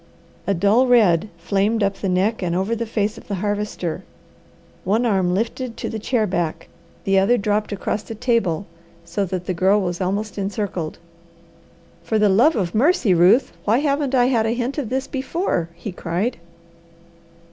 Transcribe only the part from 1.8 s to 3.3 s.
up the neck and over the face of